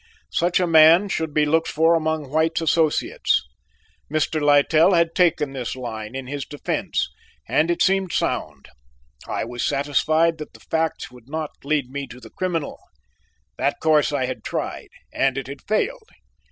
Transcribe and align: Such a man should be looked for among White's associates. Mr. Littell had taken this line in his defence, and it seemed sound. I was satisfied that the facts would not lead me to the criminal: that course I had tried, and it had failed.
Such 0.31 0.59
a 0.59 0.65
man 0.65 1.09
should 1.09 1.31
be 1.31 1.45
looked 1.45 1.67
for 1.67 1.93
among 1.93 2.31
White's 2.31 2.59
associates. 2.61 3.43
Mr. 4.11 4.41
Littell 4.41 4.95
had 4.95 5.13
taken 5.13 5.53
this 5.53 5.75
line 5.75 6.15
in 6.15 6.25
his 6.25 6.43
defence, 6.43 7.07
and 7.47 7.69
it 7.69 7.83
seemed 7.83 8.11
sound. 8.11 8.69
I 9.27 9.45
was 9.45 9.63
satisfied 9.63 10.39
that 10.39 10.53
the 10.53 10.59
facts 10.59 11.11
would 11.11 11.29
not 11.29 11.51
lead 11.63 11.91
me 11.91 12.07
to 12.07 12.19
the 12.19 12.31
criminal: 12.31 12.79
that 13.59 13.79
course 13.79 14.11
I 14.11 14.25
had 14.25 14.43
tried, 14.43 14.89
and 15.13 15.37
it 15.37 15.45
had 15.45 15.61
failed. 15.67 16.09